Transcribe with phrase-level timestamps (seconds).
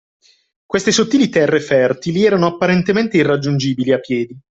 [0.65, 4.35] Queste sottili terre fertili erano apparentemente irraggiungibili a piedi